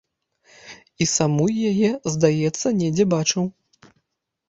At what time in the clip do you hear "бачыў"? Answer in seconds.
3.17-3.43